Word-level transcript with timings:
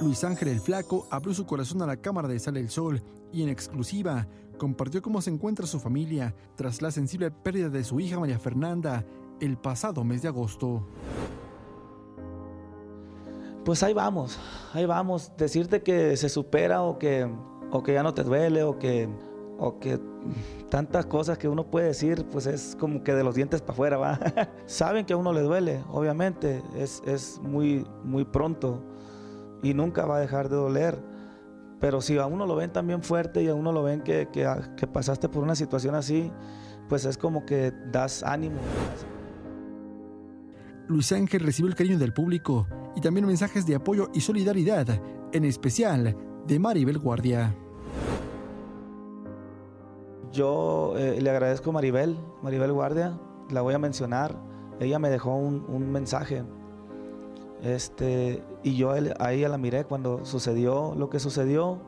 Luis 0.00 0.22
Ángel 0.24 0.48
el 0.48 0.60
Flaco 0.60 1.06
abrió 1.10 1.32
su 1.32 1.46
corazón 1.46 1.80
a 1.82 1.86
la 1.86 1.96
cámara 1.96 2.28
de 2.28 2.38
Sale 2.38 2.60
el 2.60 2.68
Sol 2.68 3.02
y 3.32 3.42
en 3.42 3.48
exclusiva 3.48 4.26
compartió 4.58 5.00
cómo 5.02 5.22
se 5.22 5.30
encuentra 5.30 5.66
su 5.66 5.80
familia 5.80 6.34
tras 6.56 6.82
la 6.82 6.90
sensible 6.90 7.30
pérdida 7.30 7.68
de 7.68 7.84
su 7.84 7.98
hija 8.00 8.20
María 8.20 8.38
Fernanda 8.38 9.04
el 9.40 9.56
pasado 9.56 10.04
mes 10.04 10.22
de 10.22 10.28
agosto. 10.28 10.86
Pues 13.64 13.82
ahí 13.82 13.94
vamos, 13.94 14.38
ahí 14.74 14.86
vamos. 14.86 15.32
Decirte 15.36 15.82
que 15.82 16.16
se 16.16 16.28
supera 16.28 16.82
o 16.82 16.98
que, 16.98 17.28
o 17.70 17.82
que 17.82 17.94
ya 17.94 18.02
no 18.02 18.14
te 18.14 18.22
duele 18.22 18.62
o 18.62 18.78
que, 18.78 19.08
o 19.58 19.78
que 19.78 19.98
tantas 20.70 21.06
cosas 21.06 21.38
que 21.38 21.48
uno 21.48 21.66
puede 21.66 21.86
decir, 21.86 22.26
pues 22.30 22.46
es 22.46 22.76
como 22.78 23.02
que 23.02 23.14
de 23.14 23.24
los 23.24 23.34
dientes 23.34 23.62
para 23.62 23.72
afuera, 23.72 23.96
va. 23.96 24.20
Saben 24.66 25.04
que 25.04 25.14
a 25.14 25.16
uno 25.16 25.32
le 25.32 25.40
duele, 25.40 25.82
obviamente, 25.90 26.62
es, 26.76 27.02
es 27.06 27.40
muy, 27.42 27.84
muy 28.04 28.24
pronto 28.24 28.82
y 29.62 29.74
nunca 29.74 30.06
va 30.06 30.16
a 30.16 30.20
dejar 30.20 30.48
de 30.48 30.56
doler. 30.56 30.98
Pero 31.80 32.00
si 32.00 32.16
a 32.18 32.26
uno 32.26 32.46
lo 32.46 32.56
ven 32.56 32.72
también 32.72 33.02
fuerte 33.02 33.42
y 33.42 33.48
a 33.48 33.54
uno 33.54 33.72
lo 33.72 33.82
ven 33.82 34.00
que, 34.00 34.28
que, 34.32 34.48
que 34.76 34.86
pasaste 34.86 35.28
por 35.28 35.42
una 35.42 35.54
situación 35.54 35.94
así, 35.94 36.32
pues 36.88 37.04
es 37.04 37.18
como 37.18 37.44
que 37.44 37.72
das 37.92 38.22
ánimo. 38.22 38.58
Luis 40.88 41.10
Ángel 41.12 41.40
recibió 41.40 41.68
el 41.68 41.74
cariño 41.74 41.98
del 41.98 42.12
público 42.12 42.66
y 42.94 43.00
también 43.00 43.26
mensajes 43.26 43.66
de 43.66 43.74
apoyo 43.74 44.08
y 44.14 44.20
solidaridad, 44.20 45.00
en 45.32 45.44
especial 45.44 46.16
de 46.46 46.58
Maribel 46.58 46.98
Guardia. 46.98 47.54
Yo 50.32 50.94
eh, 50.96 51.20
le 51.20 51.30
agradezco 51.30 51.70
a 51.70 51.72
Maribel, 51.72 52.16
Maribel 52.42 52.72
Guardia, 52.72 53.18
la 53.50 53.62
voy 53.62 53.74
a 53.74 53.78
mencionar. 53.78 54.36
Ella 54.78 54.98
me 54.98 55.10
dejó 55.10 55.34
un, 55.34 55.64
un 55.68 55.90
mensaje. 55.90 56.44
Este, 57.62 58.42
y 58.62 58.76
yo 58.76 58.90
a 58.90 59.00
la 59.00 59.58
miré 59.58 59.84
cuando 59.84 60.24
sucedió 60.24 60.94
lo 60.96 61.10
que 61.10 61.20
sucedió. 61.20 61.78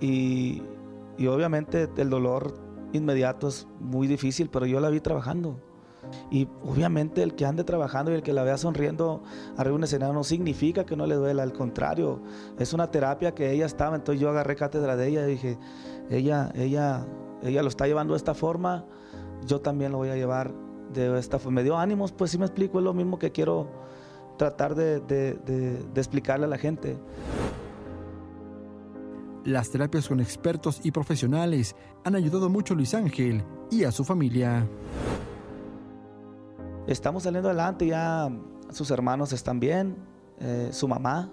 Y, 0.00 0.62
y 1.18 1.26
obviamente 1.26 1.88
el 1.96 2.10
dolor 2.10 2.54
inmediato 2.92 3.48
es 3.48 3.66
muy 3.78 4.06
difícil, 4.06 4.48
pero 4.48 4.66
yo 4.66 4.80
la 4.80 4.90
vi 4.90 5.00
trabajando. 5.00 5.56
Y 6.30 6.48
obviamente 6.64 7.22
el 7.22 7.34
que 7.34 7.44
ande 7.44 7.64
trabajando 7.64 8.10
y 8.10 8.14
el 8.14 8.22
que 8.22 8.32
la 8.32 8.42
vea 8.42 8.56
sonriendo 8.56 9.22
arriba 9.56 9.70
de 9.70 9.74
un 9.74 9.84
escenario 9.84 10.14
no 10.14 10.24
significa 10.24 10.84
que 10.84 10.96
no 10.96 11.06
le 11.06 11.14
duela, 11.14 11.42
al 11.42 11.52
contrario, 11.52 12.20
es 12.58 12.72
una 12.72 12.90
terapia 12.90 13.34
que 13.34 13.52
ella 13.52 13.66
estaba, 13.66 13.96
entonces 13.96 14.20
yo 14.20 14.30
agarré 14.30 14.56
cátedra 14.56 14.96
de 14.96 15.08
ella 15.08 15.26
y 15.26 15.32
dije, 15.32 15.58
ella, 16.08 16.50
ella, 16.54 17.06
ella 17.42 17.62
lo 17.62 17.68
está 17.68 17.86
llevando 17.86 18.14
de 18.14 18.18
esta 18.18 18.34
forma, 18.34 18.86
yo 19.46 19.60
también 19.60 19.92
lo 19.92 19.98
voy 19.98 20.08
a 20.08 20.16
llevar 20.16 20.52
de 20.92 21.18
esta 21.18 21.38
forma. 21.38 21.56
Me 21.56 21.64
dio 21.64 21.76
ánimos, 21.76 22.12
pues 22.12 22.30
sí 22.30 22.38
me 22.38 22.46
explico, 22.46 22.78
es 22.78 22.84
lo 22.84 22.94
mismo 22.94 23.18
que 23.18 23.30
quiero 23.30 23.68
tratar 24.40 24.74
de, 24.74 25.00
de, 25.00 25.34
de, 25.34 25.84
de 25.84 26.00
explicarle 26.00 26.46
a 26.46 26.48
la 26.48 26.56
gente. 26.56 26.96
Las 29.44 29.70
terapias 29.70 30.08
con 30.08 30.20
expertos 30.20 30.80
y 30.82 30.90
profesionales 30.90 31.76
han 32.04 32.14
ayudado 32.14 32.48
mucho 32.48 32.72
a 32.72 32.76
Luis 32.78 32.94
Ángel 32.94 33.44
y 33.70 33.84
a 33.84 33.92
su 33.92 34.02
familia 34.02 34.66
estamos 36.86 37.22
saliendo 37.22 37.48
adelante, 37.48 37.86
ya 37.86 38.30
sus 38.70 38.90
hermanos 38.90 39.32
están 39.32 39.60
bien, 39.60 39.96
eh, 40.40 40.70
su 40.72 40.88
mamá 40.88 41.30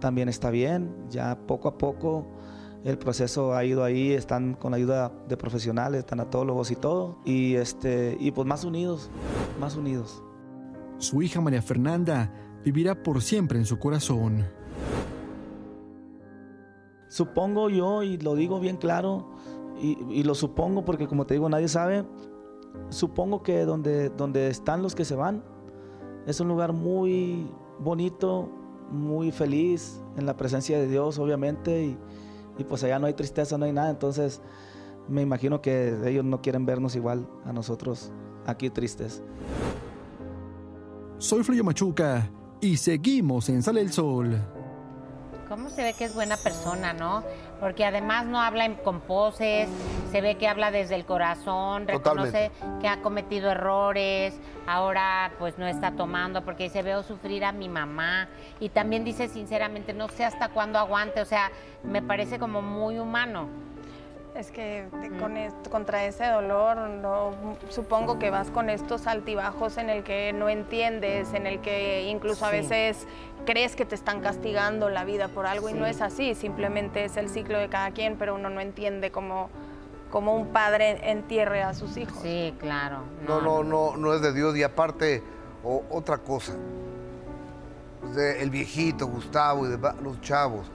también 0.00 0.28
está 0.28 0.50
bien, 0.50 0.94
ya 1.08 1.38
poco 1.46 1.68
a 1.68 1.78
poco 1.78 2.26
el 2.84 2.98
proceso 2.98 3.54
ha 3.54 3.64
ido 3.64 3.82
ahí, 3.82 4.12
están 4.12 4.54
con 4.54 4.74
ayuda 4.74 5.10
de 5.26 5.36
profesionales, 5.36 6.04
tanatólogos 6.04 6.70
y 6.70 6.76
todo, 6.76 7.16
y, 7.24 7.54
este, 7.54 8.16
y 8.20 8.30
pues 8.30 8.46
más 8.46 8.64
unidos, 8.64 9.10
más 9.58 9.76
unidos. 9.76 10.22
Su 11.04 11.20
hija 11.20 11.38
María 11.38 11.60
Fernanda 11.60 12.32
vivirá 12.64 13.02
por 13.02 13.20
siempre 13.20 13.58
en 13.58 13.66
su 13.66 13.78
corazón. 13.78 14.42
Supongo 17.08 17.68
yo, 17.68 18.02
y 18.02 18.16
lo 18.16 18.34
digo 18.34 18.58
bien 18.58 18.78
claro, 18.78 19.28
y, 19.82 20.22
lo 20.22 20.34
supongo 20.34 20.82
porque 20.86 21.06
como 21.06 21.26
te 21.26 21.34
digo, 21.34 21.46
nadie 21.50 21.68
sabe, 21.68 22.06
supongo 22.88 23.42
que 23.42 23.66
donde, 23.66 24.08
donde 24.08 24.48
están 24.48 24.82
los 24.82 24.94
que 24.94 25.04
se 25.04 25.14
van 25.14 25.44
es 26.26 26.40
un 26.40 26.48
lugar 26.48 26.72
muy 26.72 27.50
bonito, 27.80 28.48
muy 28.90 29.30
feliz 29.30 30.02
en 30.16 30.24
la 30.24 30.38
presencia 30.38 30.78
de 30.78 30.88
Dios, 30.88 31.18
obviamente, 31.18 31.84
y, 31.84 31.98
y, 32.56 32.64
pues 32.64 32.82
allá 32.82 32.98
no 32.98 33.06
hay 33.06 33.12
tristeza, 33.12 33.58
no 33.58 33.66
hay 33.66 33.72
nada, 33.72 33.90
entonces 33.90 34.40
me 35.06 35.20
imagino 35.20 35.60
que 35.60 35.98
ellos 36.06 36.24
no 36.24 36.40
quieren 36.40 36.64
vernos 36.64 36.96
igual 36.96 37.28
a 37.44 37.52
nosotros 37.52 38.10
aquí 38.46 38.70
tristes. 38.70 39.22
Soy 41.24 41.42
Fluyo 41.42 41.64
Machuca 41.64 42.28
y 42.60 42.76
seguimos 42.76 43.48
en 43.48 43.62
Sale 43.62 43.80
el 43.80 43.90
Sol. 43.90 44.38
¿Cómo 45.48 45.70
se 45.70 45.82
ve 45.82 45.94
que 45.94 46.04
es 46.04 46.14
buena 46.14 46.36
persona, 46.36 46.92
no? 46.92 47.24
Porque 47.60 47.86
además 47.86 48.26
no 48.26 48.42
habla 48.42 48.76
con 48.84 49.00
poses, 49.00 49.70
se 50.12 50.20
ve 50.20 50.34
que 50.34 50.48
habla 50.48 50.70
desde 50.70 50.96
el 50.96 51.06
corazón, 51.06 51.88
reconoce 51.88 52.50
Totalmente. 52.50 52.80
que 52.82 52.88
ha 52.88 53.00
cometido 53.00 53.50
errores, 53.50 54.38
ahora 54.66 55.32
pues 55.38 55.56
no 55.56 55.66
está 55.66 55.92
tomando 55.92 56.44
porque 56.44 56.68
se 56.68 56.82
veo 56.82 57.02
sufrir 57.02 57.46
a 57.46 57.52
mi 57.52 57.70
mamá 57.70 58.28
y 58.60 58.68
también 58.68 59.02
dice 59.02 59.28
sinceramente 59.28 59.94
no 59.94 60.10
sé 60.10 60.26
hasta 60.26 60.50
cuándo 60.50 60.78
aguante, 60.78 61.22
o 61.22 61.24
sea, 61.24 61.50
me 61.84 62.02
parece 62.02 62.38
como 62.38 62.60
muy 62.60 62.98
humano. 62.98 63.48
Es 64.34 64.50
que 64.50 64.88
con 65.20 65.36
esto, 65.36 65.70
contra 65.70 66.04
ese 66.06 66.26
dolor, 66.26 66.76
no, 66.76 67.30
supongo 67.68 68.18
que 68.18 68.30
vas 68.30 68.50
con 68.50 68.68
estos 68.68 69.06
altibajos 69.06 69.78
en 69.78 69.90
el 69.90 70.02
que 70.02 70.32
no 70.32 70.48
entiendes, 70.48 71.32
en 71.34 71.46
el 71.46 71.60
que 71.60 72.08
incluso 72.08 72.40
sí. 72.40 72.44
a 72.44 72.50
veces 72.50 73.06
crees 73.46 73.76
que 73.76 73.84
te 73.84 73.94
están 73.94 74.20
castigando 74.20 74.90
la 74.90 75.04
vida 75.04 75.28
por 75.28 75.46
algo 75.46 75.68
sí. 75.68 75.74
y 75.76 75.78
no 75.78 75.86
es 75.86 76.00
así, 76.00 76.34
simplemente 76.34 77.04
es 77.04 77.16
el 77.16 77.28
ciclo 77.28 77.58
de 77.58 77.68
cada 77.68 77.92
quien, 77.92 78.16
pero 78.16 78.34
uno 78.34 78.50
no 78.50 78.60
entiende 78.60 79.12
cómo, 79.12 79.50
cómo 80.10 80.34
un 80.34 80.48
padre 80.48 81.10
entierre 81.12 81.62
a 81.62 81.72
sus 81.72 81.96
hijos. 81.96 82.18
Sí, 82.20 82.54
claro. 82.58 83.02
No, 83.28 83.40
no, 83.40 83.62
no, 83.62 83.92
no, 83.92 83.96
no 83.96 84.14
es 84.14 84.20
de 84.20 84.32
Dios 84.32 84.56
y 84.56 84.64
aparte, 84.64 85.22
o, 85.62 85.84
otra 85.90 86.18
cosa, 86.18 86.54
de 88.16 88.42
el 88.42 88.50
viejito 88.50 89.06
Gustavo 89.06 89.64
y 89.66 89.70
de 89.70 89.78
los 90.02 90.20
chavos, 90.22 90.66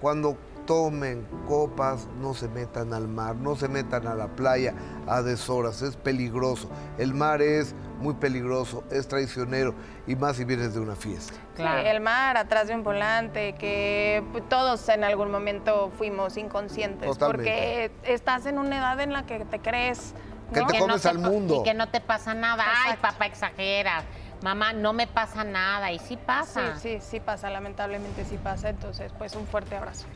cuando 0.00 0.38
tomen 0.66 1.26
copas, 1.46 2.08
no 2.20 2.34
se 2.34 2.48
metan 2.48 2.92
al 2.92 3.08
mar, 3.08 3.36
no 3.36 3.56
se 3.56 3.68
metan 3.68 4.06
a 4.06 4.14
la 4.14 4.28
playa 4.28 4.74
a 5.06 5.22
deshoras, 5.22 5.82
es 5.82 5.96
peligroso. 5.96 6.70
El 6.98 7.14
mar 7.14 7.42
es 7.42 7.74
muy 7.98 8.14
peligroso, 8.14 8.84
es 8.90 9.08
traicionero 9.08 9.74
y 10.06 10.16
más 10.16 10.36
si 10.36 10.44
vienes 10.44 10.74
de 10.74 10.80
una 10.80 10.96
fiesta. 10.96 11.34
Claro. 11.54 11.82
Sí, 11.82 11.88
el 11.88 12.00
mar 12.00 12.36
atrás 12.36 12.68
de 12.68 12.74
un 12.74 12.82
volante, 12.82 13.54
que 13.54 14.22
todos 14.48 14.88
en 14.88 15.04
algún 15.04 15.30
momento 15.30 15.92
fuimos 15.96 16.36
inconscientes, 16.36 17.08
Totalmente. 17.08 17.90
porque 18.02 18.12
estás 18.12 18.46
en 18.46 18.58
una 18.58 18.78
edad 18.78 19.00
en 19.00 19.12
la 19.12 19.26
que 19.26 19.44
te 19.44 19.60
crees... 19.60 20.14
¿no? 20.50 20.66
Que 20.66 20.72
te 20.74 20.78
comes 20.78 20.80
que 20.80 20.86
no 20.86 20.98
te, 20.98 21.08
al 21.08 21.18
mundo. 21.18 21.60
Y 21.60 21.62
que 21.62 21.74
no 21.74 21.88
te 21.88 22.00
pasa 22.00 22.34
nada. 22.34 22.64
Exacto. 22.64 22.90
Ay, 22.90 22.96
papá, 23.00 23.26
exagera. 23.26 24.04
Mamá, 24.42 24.74
no 24.74 24.92
me 24.92 25.06
pasa 25.06 25.42
nada. 25.42 25.90
Y 25.90 25.98
sí 25.98 26.18
pasa. 26.18 26.76
Sí, 26.76 26.98
sí, 26.98 26.98
sí 27.00 27.20
pasa, 27.20 27.48
lamentablemente 27.48 28.24
sí 28.26 28.36
pasa. 28.36 28.68
Entonces, 28.68 29.10
pues 29.16 29.34
un 29.36 29.46
fuerte 29.46 29.74
abrazo. 29.74 30.06